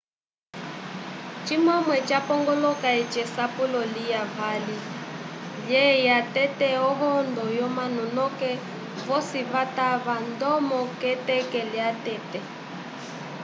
[1.45, 1.75] cimwe
[2.07, 4.77] ca pongolola eci esapulo lya vali
[5.67, 8.51] lyeya tete o hondo yo manu noke
[9.05, 12.39] vosi vatava ndomo ke teke lya tete